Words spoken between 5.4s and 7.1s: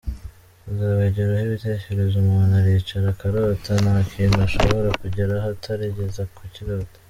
utarigeze ukirota.